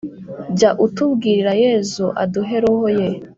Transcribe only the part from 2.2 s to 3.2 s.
aduhe roho ye